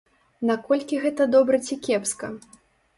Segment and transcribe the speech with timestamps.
[0.49, 2.35] Наколькі гэта добра ці кепска?